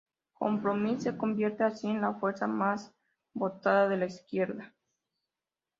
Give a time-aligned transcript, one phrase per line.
[0.33, 2.91] Compromís se convierte así en la fuerza más
[3.35, 4.73] votada de la izquierda.